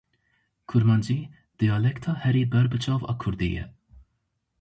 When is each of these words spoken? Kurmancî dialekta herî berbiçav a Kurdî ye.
Kurmancî 0.69 1.19
dialekta 1.59 2.11
herî 2.23 2.43
berbiçav 2.51 3.01
a 3.11 3.13
Kurdî 3.21 3.49
ye. 3.55 3.65